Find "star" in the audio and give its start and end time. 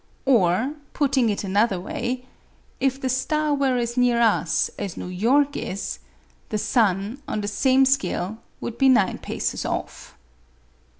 3.07-3.53